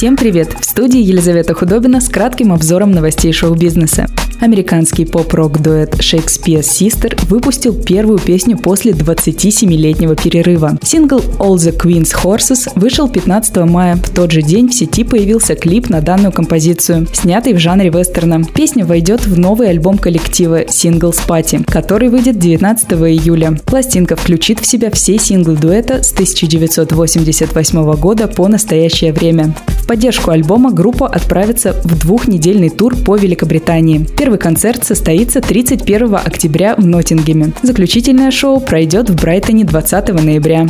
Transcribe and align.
Всем 0.00 0.16
привет! 0.16 0.56
В 0.58 0.64
студии 0.64 1.02
Елизавета 1.02 1.52
Худобина 1.52 2.00
с 2.00 2.08
кратким 2.08 2.54
обзором 2.54 2.90
новостей 2.90 3.34
шоу-бизнеса. 3.34 4.06
Американский 4.40 5.04
поп-рок 5.04 5.60
дуэт 5.60 5.96
Shakespeare 5.96 6.62
Sister 6.62 7.20
выпустил 7.26 7.74
первую 7.74 8.18
песню 8.18 8.56
после 8.56 8.92
27-летнего 8.92 10.16
перерыва. 10.16 10.78
Сингл 10.82 11.18
All 11.38 11.56
the 11.56 11.76
Queen's 11.76 12.14
Horses 12.14 12.72
вышел 12.76 13.10
15 13.10 13.56
мая. 13.66 13.96
В 13.96 14.08
тот 14.08 14.30
же 14.30 14.40
день 14.40 14.70
в 14.70 14.74
сети 14.74 15.04
появился 15.04 15.54
клип 15.54 15.90
на 15.90 16.00
данную 16.00 16.32
композицию, 16.32 17.06
снятый 17.12 17.52
в 17.52 17.58
жанре 17.58 17.90
вестерна. 17.90 18.42
Песня 18.42 18.86
войдет 18.86 19.26
в 19.26 19.38
новый 19.38 19.68
альбом 19.68 19.98
коллектива 19.98 20.62
Singles 20.62 21.20
Party, 21.28 21.62
который 21.70 22.08
выйдет 22.08 22.38
19 22.38 22.92
июля. 22.92 23.58
Пластинка 23.66 24.16
включит 24.16 24.60
в 24.60 24.66
себя 24.66 24.90
все 24.90 25.18
синглы 25.18 25.56
дуэта 25.56 26.02
с 26.02 26.12
1988 26.14 27.92
года 27.96 28.28
по 28.28 28.48
настоящее 28.48 29.12
время. 29.12 29.54
Поддержку 29.90 30.30
альбома 30.30 30.70
группа 30.70 31.08
отправится 31.08 31.72
в 31.82 31.98
двухнедельный 31.98 32.70
тур 32.70 32.94
по 32.94 33.16
Великобритании. 33.16 34.06
Первый 34.16 34.38
концерт 34.38 34.84
состоится 34.84 35.40
31 35.40 36.14
октября 36.14 36.76
в 36.76 36.86
Ноттингеме. 36.86 37.54
Заключительное 37.64 38.30
шоу 38.30 38.60
пройдет 38.60 39.10
в 39.10 39.20
Брайтоне 39.20 39.64
20 39.64 40.10
ноября. 40.10 40.68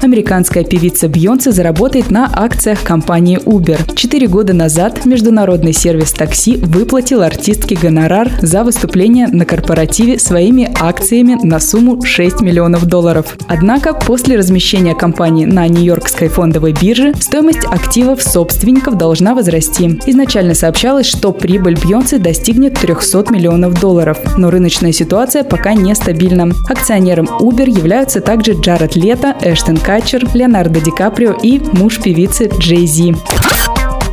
Американская 0.00 0.62
певица 0.62 1.08
Бьонсе 1.08 1.50
заработает 1.50 2.10
на 2.10 2.30
акциях 2.32 2.82
компании 2.82 3.38
Uber. 3.38 3.94
Четыре 3.96 4.28
года 4.28 4.52
назад 4.52 5.04
международный 5.04 5.72
сервис 5.72 6.12
такси 6.12 6.56
выплатил 6.56 7.22
артистке 7.22 7.76
гонорар 7.76 8.30
за 8.40 8.62
выступление 8.62 9.26
на 9.26 9.44
корпоративе 9.44 10.18
своими 10.20 10.70
акциями 10.80 11.36
на 11.42 11.58
сумму 11.58 12.00
6 12.02 12.40
миллионов 12.42 12.86
долларов. 12.86 13.36
Однако 13.48 13.92
после 13.92 14.36
размещения 14.36 14.94
компании 14.94 15.46
на 15.46 15.66
Нью-Йоркской 15.66 16.28
фондовой 16.28 16.72
бирже 16.72 17.12
стоимость 17.18 17.64
активов 17.64 18.22
собственников 18.22 18.96
должна 18.96 19.34
возрасти. 19.34 19.98
Изначально 20.06 20.54
сообщалось, 20.54 21.06
что 21.06 21.32
прибыль 21.32 21.76
Бьонсе 21.76 22.18
достигнет 22.18 22.74
300 22.74 23.26
миллионов 23.30 23.80
долларов, 23.80 24.18
но 24.36 24.50
рыночная 24.50 24.92
ситуация 24.92 25.42
пока 25.42 25.74
нестабильна. 25.74 26.52
Акционером 26.68 27.26
Uber 27.40 27.68
являются 27.68 28.20
также 28.20 28.52
Джаред 28.52 28.94
Лето, 28.94 29.34
Эштон 29.40 29.76
Катчер, 29.88 30.28
Леонардо 30.34 30.82
Ди 30.82 30.90
Каприо 30.90 31.32
и 31.42 31.58
муж 31.72 31.98
певицы 31.98 32.50
Джей 32.58 32.86
Зи. 32.86 33.14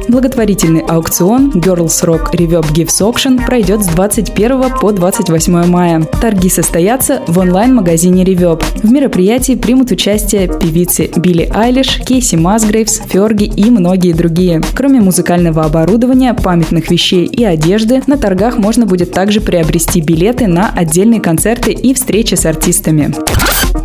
Благотворительный 0.08 0.80
аукцион 0.80 1.52
Girls 1.52 2.02
Rock 2.02 2.32
Reverb 2.32 2.72
Gives 2.74 3.02
Auction 3.02 3.46
пройдет 3.46 3.84
с 3.84 3.88
21 3.88 4.80
по 4.80 4.94
28 4.94 5.68
мая. 5.68 6.02
Торги 6.22 6.48
состоятся 6.48 7.24
в 7.28 7.38
онлайн-магазине 7.40 8.24
Reverb. 8.24 8.64
В 8.84 8.90
мероприятии 8.90 9.56
примут 9.56 9.92
участие 9.92 10.48
певицы 10.48 11.12
Билли 11.14 11.52
Айлиш, 11.54 12.00
Кейси 12.06 12.36
Масгрейвс, 12.38 13.02
Ферги 13.10 13.44
и 13.44 13.70
многие 13.70 14.14
другие. 14.14 14.62
Кроме 14.74 15.02
музыкального 15.02 15.66
оборудования, 15.66 16.34
памятных 16.34 16.90
вещей 16.90 17.26
и 17.26 17.44
одежды, 17.44 18.02
на 18.08 18.18
торгах 18.18 18.58
можно 18.58 18.86
будет 18.86 19.12
также 19.12 19.42
приобрести 19.42 20.00
билеты 20.00 20.48
на 20.48 20.70
отдельные 20.70 21.20
концерты 21.20 21.74
и 21.74 21.94
встречи 21.94 22.36
с 22.36 22.46
артистами. 22.46 23.14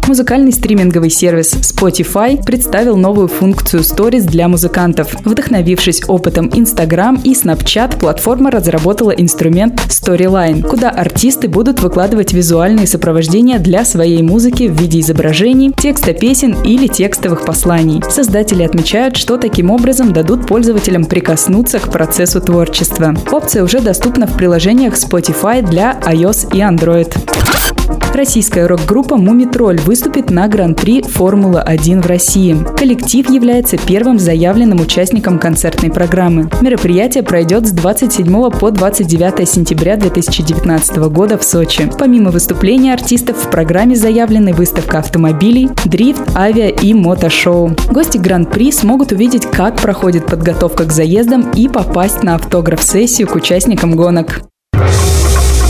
Музыкальный 0.07 0.53
стриминговый 0.53 1.11
сервис 1.11 1.55
Spotify 1.55 2.43
представил 2.43 2.97
новую 2.97 3.29
функцию 3.29 3.83
Stories 3.83 4.27
для 4.27 4.49
музыкантов. 4.49 5.15
Вдохновившись 5.25 6.03
опытом 6.09 6.49
Instagram 6.49 7.21
и 7.23 7.33
Snapchat, 7.33 7.99
платформа 7.99 8.51
разработала 8.51 9.13
инструмент 9.13 9.81
Storyline, 9.89 10.63
куда 10.63 10.91
артисты 10.91 11.49
будут 11.49 11.81
выкладывать 11.81 12.33
визуальные 12.33 12.87
сопровождения 12.87 13.59
для 13.59 13.85
своей 13.85 14.23
музыки 14.23 14.69
в 14.69 14.81
виде 14.81 15.01
изображений, 15.01 15.73
текста 15.77 16.13
песен 16.13 16.57
или 16.65 16.87
текстовых 16.89 17.45
посланий. 17.45 18.03
Создатели 18.11 18.63
отмечают, 18.63 19.17
что 19.17 19.37
таким 19.37 19.71
образом 19.71 20.13
дадут 20.13 20.47
пользователям 20.47 21.05
прикоснуться 21.05 21.79
к 21.79 21.91
процессу 21.91 22.41
творчества. 22.41 23.15
Опция 23.31 23.63
уже 23.63 23.81
доступна 23.81 24.27
в 24.27 24.37
приложениях 24.37 24.95
Spotify 24.95 25.63
для 25.63 26.01
iOS 26.05 26.57
и 26.57 26.61
Android. 26.61 27.15
Российская 28.13 28.67
рок-группа 28.67 29.17
«Мумитроль» 29.17 29.79
выступит 29.81 30.31
на 30.31 30.49
Гран-при 30.49 31.01
«Формула-1» 31.01 32.03
в 32.03 32.07
России. 32.07 32.57
Коллектив 32.77 33.31
является 33.31 33.79
первым 33.79 34.19
заявленным 34.19 34.81
участником 34.81 35.39
концертной 35.39 35.91
программы. 35.91 36.51
Мероприятие 36.61 37.23
пройдет 37.23 37.67
с 37.69 37.71
27 37.71 38.51
по 38.51 38.71
29 38.71 39.49
сентября 39.49 39.97
2019 39.97 40.97
года 41.09 41.39
в 41.39 41.45
Сочи. 41.45 41.91
Помимо 41.99 42.31
выступления 42.31 42.93
артистов 42.93 43.37
в 43.37 43.51
программе 43.51 43.95
заявлены 43.95 44.53
выставка 44.53 44.99
автомобилей, 44.99 45.71
дрифт, 45.85 46.37
авиа 46.37 46.69
и 46.69 46.93
мотошоу. 46.93 47.77
Гости 47.91 48.19
Гран-при 48.19 48.73
смогут 48.73 49.13
увидеть, 49.13 49.47
как 49.47 49.77
проходит 49.77 50.27
подготовка 50.27 50.85
к 50.85 50.93
заездам 50.93 51.51
и 51.53 51.69
попасть 51.69 52.23
на 52.23 52.35
автограф-сессию 52.35 53.29
к 53.29 53.37
участникам 53.37 53.97
гонок. 53.97 54.50